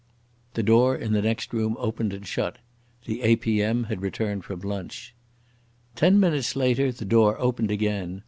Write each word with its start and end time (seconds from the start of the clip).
The 0.55 0.63
door 0.63 0.95
in 0.95 1.13
the 1.13 1.21
next 1.21 1.53
room 1.53 1.75
opened 1.77 2.11
and 2.11 2.25
shut. 2.25 2.57
The 3.05 3.21
A.P.M. 3.21 3.83
had 3.83 4.01
returned 4.01 4.43
from 4.43 4.61
lunch.... 4.61 5.13
Ten 5.95 6.19
minutes 6.19 6.55
later 6.55 6.91
the 6.91 7.05
door 7.05 7.39
opened 7.39 7.69
again. 7.69 8.19